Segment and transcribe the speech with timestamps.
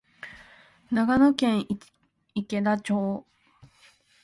[0.89, 1.67] 長野県
[2.33, 3.23] 池田町